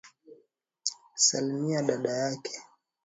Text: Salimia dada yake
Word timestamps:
Salimia 1.15 1.81
dada 1.83 2.13
yake 2.17 2.61